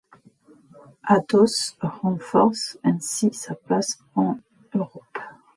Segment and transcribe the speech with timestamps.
[1.07, 4.39] Atos renforce ainsi sa place en
[4.73, 5.19] Europe.